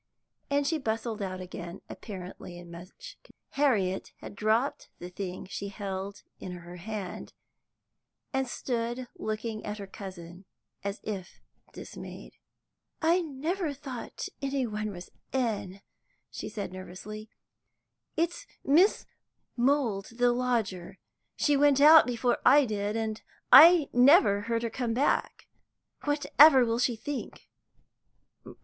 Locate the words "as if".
10.83-11.39